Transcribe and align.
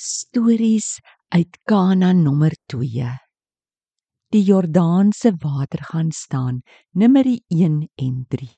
Stories 0.00 1.00
uit 1.28 1.58
Kanaan 1.66 2.22
nommer 2.22 2.54
2. 2.66 3.06
Die 4.30 4.42
Jordaanse 4.42 5.32
water 5.42 5.82
gaan 5.82 6.10
staan, 6.10 6.60
nummer 6.90 7.26
1 7.48 7.88
en 7.94 8.24
3. 8.28 8.48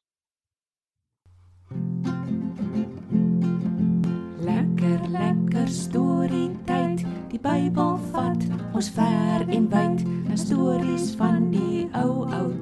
Lekker 4.44 5.08
lekker 5.08 5.68
storie 5.68 6.50
tyd. 6.68 7.06
Die 7.32 7.40
Bybel 7.40 7.96
vat 8.12 8.44
ons 8.74 8.90
ver 8.90 9.48
en 9.48 9.68
wyd. 9.72 10.04
Stories 10.36 11.14
van 11.16 11.48
die 11.56 11.88
ou 11.96 12.28
ou 12.28 12.52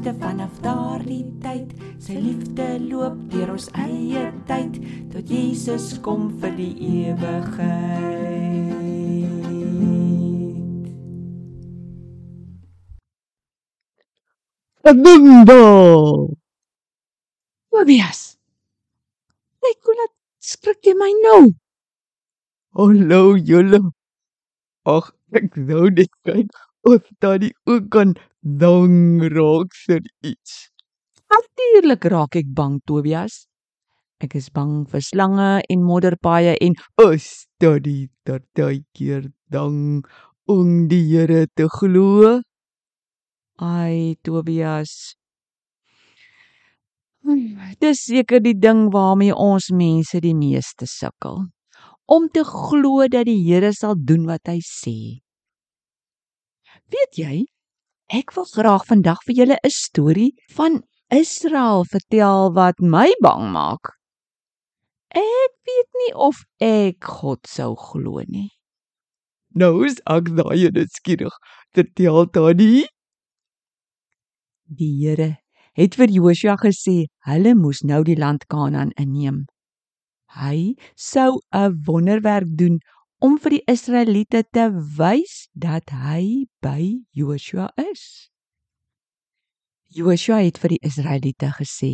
liefde 0.00 0.18
vanaf 0.18 0.60
daardie 0.64 1.26
tyd. 1.42 1.72
Sy 2.00 2.14
liefde 2.16 2.66
loop 2.88 3.16
deur 3.32 3.50
ons 3.52 3.68
eie 3.76 4.32
tyd 4.48 4.78
tot 5.12 5.28
Jesus 5.28 6.00
kom 6.00 6.30
vir 6.40 6.54
die 6.56 6.72
ewigheid. 7.04 8.48
Bimbo. 14.90 16.32
Tobias. 17.68 18.40
Kyk 19.60 19.84
hoe 19.84 19.98
laat 20.00 20.14
skrik 20.40 20.80
jy 20.88 20.96
my 20.96 21.12
nou. 21.20 21.52
Hallo 22.72 23.36
julle. 23.36 23.84
Ag, 24.88 25.12
ek 25.36 25.52
wou 25.68 25.92
net 25.92 26.10
kyk 26.24 26.48
of 26.88 27.04
tannie 27.20 27.52
ook 27.68 27.92
kan 27.92 28.16
dang 28.42 29.20
raak 29.36 29.74
vir 29.86 30.00
iets. 30.24 30.70
Natuurlik 31.30 32.04
raak 32.10 32.36
ek 32.36 32.48
bang, 32.54 32.80
Tobias. 32.86 33.46
Ek 34.20 34.34
is 34.36 34.50
bang 34.52 34.84
vir 34.88 35.00
slange 35.00 35.62
en 35.70 35.84
modderpaaie 35.84 36.56
en 36.60 36.74
Is 37.06 37.46
tannie 37.60 38.08
partykeer 38.26 39.30
dang 39.48 40.02
om 40.48 40.88
die 40.88 41.04
Here 41.08 41.46
te 41.56 41.68
glo? 41.68 42.40
ai, 43.60 44.16
Tobias. 44.24 45.14
Dis 47.80 48.00
seker 48.08 48.40
die 48.40 48.56
ding 48.56 48.88
waarmee 48.92 49.34
ons 49.36 49.68
mense 49.70 50.20
die 50.20 50.34
meeste 50.34 50.86
sukkel. 50.88 51.44
Om 52.08 52.28
te 52.32 52.42
glo 52.44 53.06
dat 53.08 53.26
die 53.28 53.36
Here 53.44 53.72
sal 53.76 53.94
doen 53.96 54.24
wat 54.26 54.48
hy 54.48 54.58
sê. 54.64 55.20
Weet 56.90 57.20
jy, 57.20 57.44
ek 58.10 58.34
wil 58.34 58.46
graag 58.50 58.84
vandag 58.90 59.22
vir 59.26 59.34
julle 59.40 59.56
'n 59.62 59.70
storie 59.70 60.32
van 60.56 60.82
Israel 61.14 61.84
vertel 61.90 62.52
wat 62.54 62.80
my 62.82 63.10
bang 63.22 63.50
maak. 63.52 63.94
Ek 65.14 65.52
weet 65.66 65.90
nie 66.02 66.14
of 66.14 66.42
ek 66.60 67.04
God 67.04 67.46
sou 67.46 67.74
glo 67.74 68.22
nie. 68.26 68.50
Nou 69.54 69.84
is 69.86 69.98
ek 70.06 70.30
daai 70.38 70.70
net 70.70 70.90
skieurig. 70.94 71.34
Vertel 71.74 72.26
tannie. 72.30 72.86
Die 74.66 74.94
Here 75.02 75.38
het 75.74 75.96
vir 75.98 76.10
Joshua 76.10 76.56
gesê 76.58 77.06
hulle 77.26 77.54
moes 77.54 77.82
nou 77.82 78.02
die 78.06 78.18
land 78.18 78.46
Kanaan 78.46 78.90
inneem. 78.98 79.46
Hy 80.38 80.74
sou 80.94 81.40
'n 81.52 81.82
wonderwerk 81.86 82.50
doen 82.58 82.78
om 83.20 83.36
vir 83.44 83.58
die 83.58 83.64
Israeliete 83.68 84.40
te 84.56 84.66
wys 84.98 85.46
dat 85.52 85.92
hy 85.92 86.46
by 86.64 87.04
Joshua 87.12 87.68
is. 87.82 88.30
Joshua 89.92 90.40
het 90.46 90.60
vir 90.62 90.76
die 90.76 90.82
Israeliete 90.86 91.50
gesê: 91.58 91.92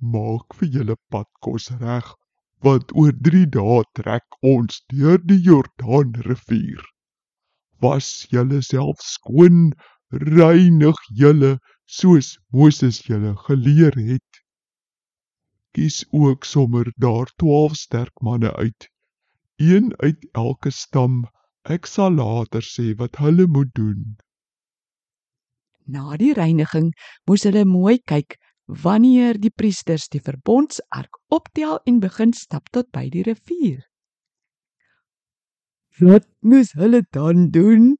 Maak 0.00 0.56
vir 0.58 0.72
julle 0.78 0.96
padkos 1.12 1.70
reg, 1.80 2.08
want 2.64 2.90
oor 2.98 3.14
3 3.28 3.44
dae 3.54 3.82
trek 3.98 4.38
ons 4.54 4.82
deur 4.92 5.22
die 5.30 5.38
Jordaan 5.46 6.16
rivier. 6.26 6.82
Was 7.84 8.26
julle 8.32 8.62
self 8.64 9.04
skoon, 9.04 9.70
reinig 10.10 10.98
julle 11.22 11.56
soos 11.86 12.34
Moses 12.50 13.02
julle 13.06 13.36
geleer 13.46 13.94
het. 14.10 14.42
Kies 15.76 16.02
ook 16.10 16.44
sommer 16.44 16.90
daar 16.96 17.30
12 17.36 17.76
sterk 17.76 18.24
manne 18.24 18.52
uit, 18.56 18.88
een 19.56 19.92
uit 19.96 20.28
elke 20.32 20.70
stam. 20.70 21.24
Ek 21.66 21.86
sal 21.86 22.14
later 22.14 22.62
sê 22.62 22.94
wat 22.98 23.18
hulle 23.18 23.46
moet 23.46 23.72
doen. 23.74 24.16
Na 25.86 26.16
die 26.18 26.32
reiniging 26.34 26.92
moes 27.26 27.46
hulle 27.46 27.64
mooi 27.64 27.98
kyk 27.98 28.38
wanneer 28.66 29.38
die 29.38 29.50
priesters 29.50 30.08
die 30.10 30.20
verbondsark 30.20 31.18
optel 31.30 31.78
en 31.86 32.00
begin 32.02 32.32
stap 32.34 32.70
tot 32.74 32.90
by 32.94 33.06
die 33.10 33.22
rivier. 33.26 33.82
Wat 35.98 36.26
moes 36.42 36.74
hulle 36.76 37.02
dan 37.14 37.50
doen? 37.54 37.94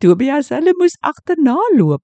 Tobias 0.00 0.48
hulle 0.54 0.72
moes 0.78 0.94
agterna 1.02 1.56
loop. 1.76 2.02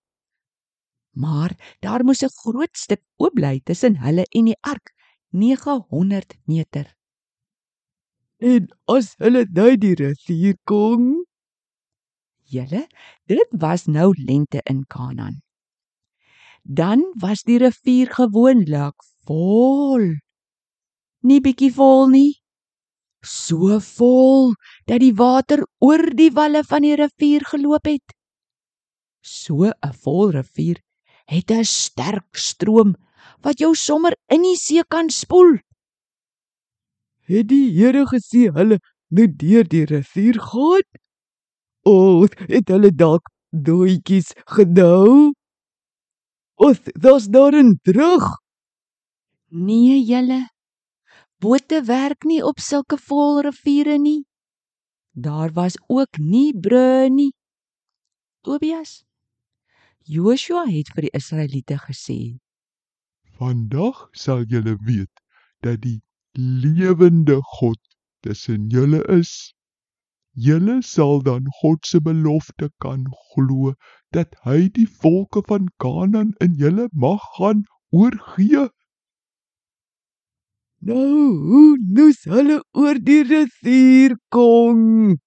Maar 1.16 1.54
daar 1.80 2.04
moes 2.04 2.22
'n 2.22 2.36
groot 2.42 2.76
stuk 2.76 3.02
oop 3.16 3.34
bly 3.34 3.60
tussen 3.64 3.96
hulle 4.04 4.24
en 4.30 4.44
die 4.44 4.58
ark, 4.60 4.92
900 5.30 6.38
meter. 6.46 6.99
En 8.40 8.68
as 8.88 9.12
hulle 9.20 9.44
by 9.52 9.74
die 9.76 9.94
rivier 10.00 10.56
kom, 10.64 11.20
Julle, 12.50 12.86
dit 13.30 13.50
was 13.62 13.84
nou 13.86 14.10
lente 14.16 14.58
in 14.66 14.82
Kanaan. 14.90 15.36
Dan 16.64 17.04
was 17.20 17.44
die 17.46 17.60
rivier 17.62 18.10
gewoonlik 18.10 18.96
vol. 19.28 20.16
Nie 21.22 21.38
bietjie 21.44 21.70
vol 21.76 22.08
nie. 22.10 22.32
So 23.22 23.78
vol 23.84 24.54
dat 24.88 25.04
die 25.04 25.14
water 25.14 25.62
oor 25.78 26.02
die 26.16 26.32
walle 26.34 26.64
van 26.64 26.82
die 26.82 26.96
rivier 26.98 27.44
geloop 27.52 27.86
het. 27.86 28.16
So 29.22 29.70
'n 29.70 29.94
vol 30.02 30.32
rivier 30.32 30.80
het 31.28 31.50
'n 31.52 31.64
sterk 31.64 32.34
stroom 32.34 32.96
wat 33.44 33.60
jou 33.60 33.74
sommer 33.74 34.16
in 34.28 34.42
die 34.42 34.56
see 34.56 34.82
kan 34.88 35.10
spoel. 35.10 35.60
Het 37.30 37.48
die 37.50 37.70
Here 37.76 38.04
gesê 38.10 38.48
hulle 38.54 38.78
moet 39.14 39.36
deur 39.38 39.66
die 39.68 39.84
rivier 39.90 40.38
gaan. 40.50 40.86
O, 41.86 42.26
het 42.26 42.68
hulle 42.68 42.90
dalk 42.92 43.30
doetjies 43.50 44.32
gedou? 44.56 45.32
Of 46.60 46.82
daar's 46.92 47.26
daarin 47.32 47.78
terug. 47.82 48.26
Nee, 49.48 50.02
julle. 50.04 50.48
Bote 51.40 51.82
werk 51.88 52.26
nie 52.28 52.42
op 52.44 52.60
sulke 52.60 52.98
vol 53.00 53.40
riviere 53.46 53.96
nie. 53.98 54.26
Daar 55.10 55.52
was 55.52 55.78
ook 55.88 56.18
nie 56.18 56.52
brûe 56.54 57.08
nie. 57.10 57.32
Tobias. 58.44 59.02
Joshua 60.04 60.66
het 60.68 60.92
vir 60.94 61.08
die 61.08 61.16
Israeliete 61.16 61.78
gesê: 61.80 62.36
Vandag 63.40 64.08
sal 64.12 64.44
julle 64.44 64.76
weet 64.84 65.24
dat 65.64 65.80
die 65.80 66.00
lewende 66.34 67.40
God 67.42 67.78
tussen 68.20 68.68
julle 68.68 69.02
is. 69.08 69.54
Julle 70.32 70.82
sal 70.82 71.22
dan 71.22 71.46
God 71.60 71.86
se 71.86 72.00
belofte 72.00 72.70
kan 72.78 73.06
glo 73.32 73.74
dat 74.14 74.36
hy 74.44 74.68
die 74.68 74.86
volke 74.88 75.42
van 75.48 75.66
Kanaan 75.82 76.34
in 76.38 76.54
julle 76.54 76.88
mag 76.92 77.24
gaan 77.36 77.64
oorgee. 77.90 78.68
Nou, 80.80 81.34
hoe 81.50 81.78
moes 81.96 82.22
hulle 82.24 82.60
oor 82.72 83.00
die 83.04 83.22
rivier 83.26 84.14
kom? 84.32 85.18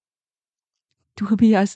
Tobias, 1.13 1.75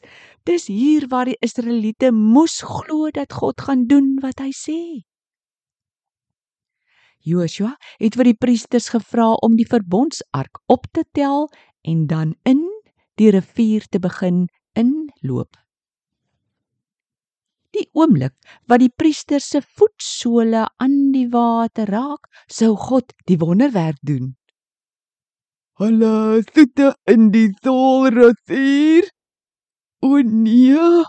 dis 0.49 0.65
hier 0.71 1.05
waar 1.11 1.29
die 1.29 1.37
Israeliete 1.45 2.09
moes 2.15 2.63
glo 2.65 3.11
dat 3.13 3.35
God 3.37 3.61
gaan 3.61 3.85
doen 3.91 4.15
wat 4.23 4.41
hy 4.41 4.49
sê. 4.55 4.79
Joshua 7.27 7.73
het 7.99 8.15
vir 8.15 8.31
die 8.31 8.39
priesters 8.39 8.89
gevra 8.93 9.33
om 9.43 9.57
die 9.59 9.67
verbondsark 9.67 10.61
op 10.71 10.87
te 10.95 11.03
tel 11.17 11.47
en 11.83 12.05
dan 12.07 12.35
in 12.47 12.63
die 13.19 13.31
rivier 13.35 13.85
te 13.91 13.99
begin 13.99 14.45
inloop. 14.77 15.57
Die 17.75 17.85
oomblik 17.97 18.33
wat 18.71 18.81
die 18.81 18.93
priester 18.93 19.43
se 19.43 19.61
voetsole 19.61 20.63
aan 20.81 20.97
die 21.13 21.27
water 21.33 21.89
raak, 21.91 22.29
sou 22.47 22.75
God 22.79 23.11
die 23.27 23.37
wonderwerk 23.41 23.99
doen. 24.01 24.35
Hulle 25.77 26.41
sit 26.47 26.79
in 27.11 27.29
die 27.35 27.51
Solrivier. 27.61 29.11
O 30.01 30.17
nee, 30.21 31.03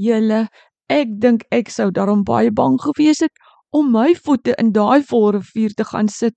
Julle, 0.00 0.46
ek 0.88 1.10
dink 1.22 1.44
ek 1.52 1.68
sou 1.72 1.90
daarom 1.92 2.22
baie 2.24 2.50
bang 2.56 2.78
gewees 2.80 3.20
het 3.20 3.32
om 3.70 3.90
my 3.92 4.14
voete 4.14 4.54
in 4.58 4.72
daai 4.74 5.02
vol 5.06 5.30
rivier 5.36 5.74
te 5.74 5.86
gaan 5.86 6.08
sit. 6.08 6.36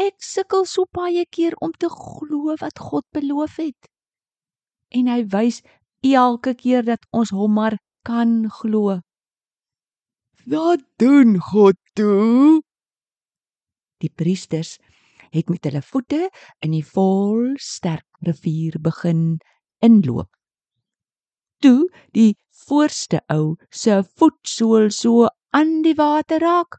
Ek 0.00 0.16
sukkel 0.24 0.64
so 0.66 0.88
baie 0.96 1.24
keer 1.28 1.54
om 1.60 1.72
te 1.76 1.88
glo 1.92 2.56
wat 2.60 2.80
God 2.80 3.04
beloof 3.12 3.58
het. 3.60 3.88
En 4.90 5.08
hy 5.12 5.22
wys 5.32 5.60
elke 6.02 6.54
keer 6.58 6.84
dat 6.84 7.04
ons 7.12 7.30
hom 7.30 7.58
maar 7.60 7.78
kan 8.04 8.48
glo. 8.50 9.00
wat 10.44 10.80
doen 10.98 11.38
God 11.38 11.76
toe? 11.94 12.62
Die 14.02 14.10
priesters 14.10 14.78
het 15.30 15.48
met 15.48 15.64
hulle 15.64 15.82
voete 15.82 16.30
in 16.60 16.74
die 16.74 16.84
vol 16.84 17.54
sterk 17.62 18.06
rivier 18.26 18.80
begin 18.82 19.38
inloop. 19.78 20.28
Toe 21.62 21.86
die 22.10 22.34
voorste 22.66 23.22
ou 23.30 23.54
se 23.70 24.00
voetsool 24.02 24.90
so 24.90 25.28
aan 25.52 25.82
die 25.84 25.94
water 25.94 26.40
raak, 26.40 26.78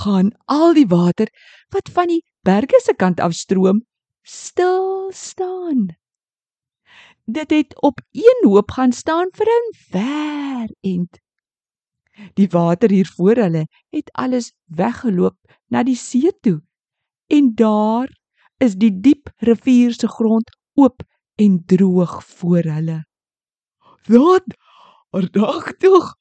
gaan 0.00 0.32
al 0.44 0.74
die 0.76 0.86
water 0.88 1.28
wat 1.74 1.88
van 1.96 2.12
die 2.12 2.22
berge 2.44 2.80
se 2.84 2.94
kant 2.94 3.20
af 3.20 3.32
stroom 3.32 3.80
stil 4.22 5.10
staan. 5.12 5.88
Dit 7.24 7.50
het 7.50 7.80
op 7.80 8.00
een 8.12 8.44
hoop 8.48 8.70
gaan 8.70 8.92
staan 8.92 9.28
vir 9.32 9.48
'n 9.48 9.72
ver 9.90 10.68
end. 10.80 11.20
Die 12.34 12.48
water 12.48 12.90
hier 12.90 13.10
voor 13.16 13.36
hulle 13.36 13.66
het 13.88 14.12
alles 14.12 14.52
weggeloop 14.64 15.36
na 15.68 15.82
die 15.82 15.96
see 15.96 16.32
toe. 16.40 16.60
En 17.26 17.54
daar 17.54 18.08
is 18.58 18.74
die 18.74 19.00
diep 19.00 19.30
rivier 19.36 19.92
se 19.92 20.08
grond 20.08 20.50
oop 20.74 21.02
en 21.34 21.62
droog 21.66 22.24
voor 22.24 22.62
hulle. 22.62 23.04
Wat? 24.06 24.44
Ardagtig. 25.10 26.14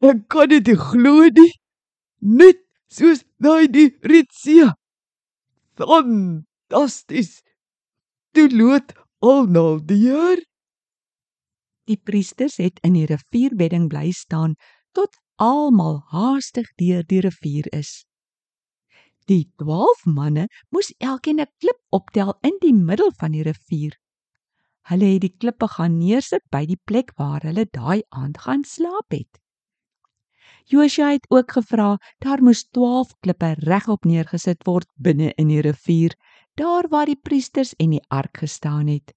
Ek 0.00 0.28
kan 0.30 0.48
dit 0.50 0.66
nie 0.70 0.78
glo 0.78 1.26
nie. 1.26 1.52
Net 2.22 2.60
soos 2.86 3.24
daai 3.42 3.66
die 3.66 3.90
Ritsee. 4.06 4.70
Fantasties. 5.78 7.40
Toe 8.34 8.46
lood 8.54 8.94
almal 9.18 9.80
deur. 9.82 10.38
Die 11.88 11.96
priesters 11.96 12.58
het 12.62 12.78
in 12.86 12.94
die 12.94 13.06
rivierbedding 13.10 13.88
bly 13.90 14.10
staan 14.14 14.54
tot 14.94 15.16
almal 15.42 16.02
haastig 16.12 16.68
deur 16.78 17.02
die 17.02 17.22
rivier 17.24 17.66
is. 17.74 18.04
Die 19.26 19.48
12 19.60 20.04
manne 20.06 20.46
moes 20.70 20.92
elkeen 20.98 21.40
'n 21.40 21.50
klip 21.58 21.80
optel 21.90 22.36
in 22.42 22.56
die 22.60 22.74
middel 22.74 23.10
van 23.18 23.32
die 23.32 23.42
rivier. 23.42 23.98
Hulle 24.88 25.10
het 25.14 25.26
die 25.26 25.34
klippe 25.40 25.68
gaan 25.68 25.98
neersit 25.98 26.44
by 26.50 26.64
die 26.66 26.80
plek 26.84 27.12
waar 27.18 27.42
hulle 27.42 27.66
daai 27.66 28.02
aand 28.08 28.38
gaan 28.46 28.64
slaap 28.64 29.10
het. 29.10 29.42
Joshua 30.68 31.12
het 31.14 31.26
ook 31.32 31.52
gevra 31.56 31.96
daar 32.20 32.42
moes 32.44 32.66
12 32.76 33.14
klippe 33.24 33.54
regop 33.64 34.04
neergesit 34.04 34.66
word 34.68 34.88
binne 35.00 35.30
in 35.40 35.48
die 35.48 35.62
rivier, 35.64 36.12
daar 36.60 36.88
waar 36.92 37.08
die 37.08 37.16
priesters 37.16 37.72
en 37.80 37.94
die 37.96 38.04
ark 38.12 38.42
gestaan 38.44 38.90
het. 38.92 39.14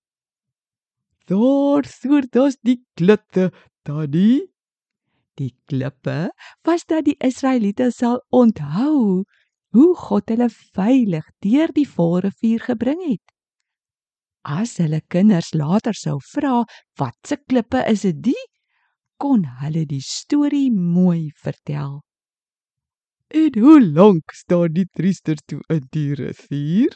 Daar 1.28 1.84
soor 1.86 2.24
das 2.32 2.58
die 2.64 2.80
klippe, 2.96 3.52
daddy. 3.84 4.48
Die 5.40 5.52
klippe 5.66 6.32
was 6.68 6.86
dat 6.86 7.06
die 7.08 7.18
Israeliete 7.20 7.90
sal 7.92 8.22
onthou 8.30 9.24
hoe 9.76 9.92
God 9.96 10.32
hulle 10.32 10.50
veilig 10.76 11.28
deur 11.44 11.72
die 11.76 11.88
Volrivier 11.88 12.64
gebring 12.64 13.04
het. 13.08 13.24
As 14.44 14.78
hulle 14.82 15.02
kinders 15.08 15.52
later 15.54 15.96
sou 15.96 16.18
vra 16.32 16.62
wat 17.00 17.18
se 17.28 17.38
klippe 17.48 17.84
is 17.88 18.04
dit, 18.04 18.51
kon 19.22 19.44
hulle 19.62 19.86
die 19.86 20.02
storie 20.02 20.72
mooi 20.74 21.30
vertel. 21.38 22.00
En 23.32 23.60
hoe 23.64 23.80
lank 23.86 24.34
staan 24.36 24.74
die 24.74 24.88
priesters 24.98 25.44
toe 25.46 25.62
in 25.70 25.86
die 25.94 26.16
rivier? 26.18 26.96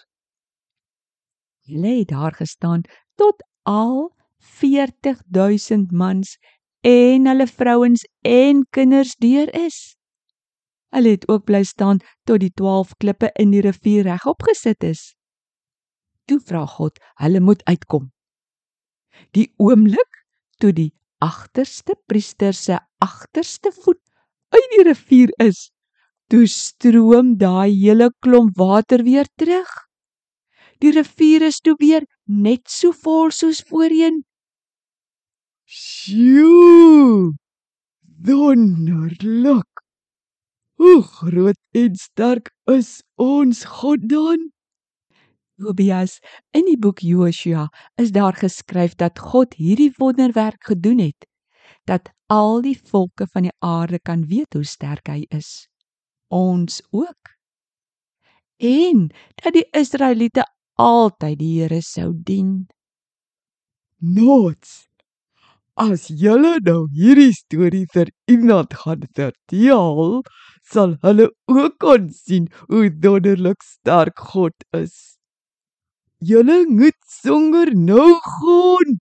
Hulle 1.70 1.94
het 2.00 2.10
daar 2.10 2.34
gestaan 2.36 2.82
tot 3.16 3.46
al 3.70 4.10
40000 4.58 5.92
mans 5.92 6.36
en 6.86 7.30
hulle 7.30 7.48
vrouens 7.48 8.04
en 8.22 8.66
kinders 8.70 9.16
deur 9.22 9.54
is. 9.62 9.96
Hulle 10.94 11.16
het 11.16 11.30
ook 11.30 11.46
bly 11.46 11.64
staan 11.64 12.02
tot 12.26 12.42
die 12.42 12.52
12 12.54 12.98
klippe 13.02 13.32
in 13.42 13.54
die 13.54 13.64
rivier 13.66 14.06
regop 14.10 14.46
gesit 14.50 14.84
is. 14.84 15.14
Toe 16.26 16.42
vra 16.42 16.66
God, 16.66 17.00
hulle 17.22 17.40
moet 17.40 17.64
uitkom. 17.70 18.10
Die 19.38 19.52
oomblik 19.62 20.24
toe 20.60 20.74
die 20.74 20.92
agterste 21.24 21.96
priester 22.08 22.54
se 22.54 22.80
agterste 23.00 23.72
voet 23.72 24.02
uit 24.54 24.68
die 24.76 24.84
rivier 24.88 25.32
is, 25.44 25.70
toe 26.30 26.46
stroom 26.48 27.36
daai 27.42 27.72
hele 27.72 28.12
klomp 28.24 28.58
water 28.58 29.04
weer 29.04 29.28
terug. 29.40 29.72
Die 30.82 30.92
rivier 30.92 31.46
is 31.50 31.62
toe 31.64 31.76
weer 31.80 32.06
net 32.26 32.68
so 32.70 32.92
vol 32.92 33.32
soos 33.32 33.62
voorheen. 33.70 34.24
Sjoe! 35.66 37.34
Wonderlik. 38.26 39.72
Hoe 40.76 41.02
groot 41.02 41.60
en 41.72 41.96
sterk 41.96 42.52
is 42.72 43.02
ons 43.16 43.64
God 43.80 44.10
dan? 44.10 44.55
Tobias, 45.56 46.20
in 46.52 46.66
die 46.68 46.78
boek 46.78 47.00
Joshua 47.00 47.70
is 48.02 48.12
daar 48.12 48.36
geskryf 48.36 48.96
dat 49.00 49.20
God 49.20 49.56
hierdie 49.56 49.94
wonderwerk 49.98 50.64
gedoen 50.68 51.00
het 51.00 51.28
dat 51.86 52.10
al 52.28 52.62
die 52.66 52.78
volke 52.90 53.28
van 53.32 53.48
die 53.48 53.54
aarde 53.64 54.00
kan 54.00 54.26
weet 54.28 54.54
hoe 54.54 54.66
sterk 54.66 55.08
hy 55.08 55.26
is. 55.30 55.68
Ons 56.34 56.82
ook. 56.92 57.32
En 58.58 59.08
dat 59.44 59.54
die 59.54 59.66
Israeliete 59.72 60.46
altyd 60.82 61.40
die 61.40 61.54
Here 61.62 61.82
sou 61.82 62.12
dien. 62.16 62.66
Nots. 64.02 64.86
As 65.76 66.08
julle 66.08 66.56
nou 66.64 66.86
hierdie 66.96 67.34
storie 67.36 67.86
vir 67.94 68.12
iemand 68.32 68.74
gaan 68.74 69.04
vertel, 69.16 70.24
sal 70.64 70.96
hulle 71.04 71.30
ook 71.52 71.76
kon 71.80 72.10
sien 72.10 72.48
hoe 72.70 72.90
wonderlik 73.04 73.62
sterk 73.64 74.20
God 74.32 74.56
is. 74.74 75.16
Julle 76.26 76.66
moet 76.70 76.98
songer 77.22 77.70
nou 77.76 78.12
gaan. 78.26 78.98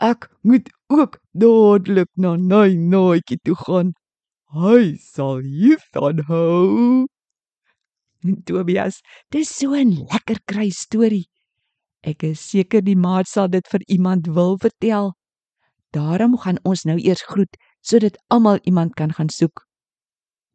Ek 0.00 0.28
moet 0.40 0.68
ook 0.88 1.18
dadelik 1.36 2.08
na 2.16 2.36
Nai 2.36 2.76
Naatjie 2.76 3.40
toe 3.44 3.56
gaan. 3.64 3.92
Hy 4.56 4.96
sal 5.02 5.42
hiervan 5.44 6.22
hou. 6.30 7.06
Tobias, 8.46 9.00
dis 9.32 9.48
so 9.48 9.74
'n 9.74 10.06
lekker 10.12 10.40
kry 10.46 10.68
storie. 10.70 11.28
Ek 12.02 12.24
is 12.24 12.40
seker 12.40 12.80
die 12.80 12.96
maat 12.96 13.28
sal 13.28 13.48
dit 13.48 13.66
vir 13.68 13.82
iemand 13.88 14.26
wil 14.26 14.56
vertel. 14.56 15.12
Daarom 15.92 16.38
gaan 16.38 16.58
ons 16.64 16.84
nou 16.84 16.96
eers 16.96 17.22
groet 17.22 17.56
sodat 17.82 18.16
almal 18.28 18.58
iemand 18.64 18.94
kan 18.94 19.12
gaan 19.12 19.28
soek. 19.28 19.66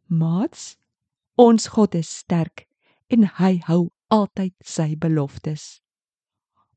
Maats, 0.08 0.78
ons 1.38 1.68
God 1.68 1.96
is 1.96 2.10
sterk 2.10 2.66
en 3.10 3.30
hy 3.38 3.60
hou 3.68 3.94
altyd 4.13 4.54
sy 4.63 4.96
beloftes. 4.96 5.82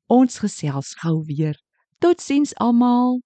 Ons 0.08 0.38
gesels 0.40 0.94
gou 1.02 1.22
weer. 1.28 1.58
Totsiens 2.00 2.54
almal. 2.62 3.20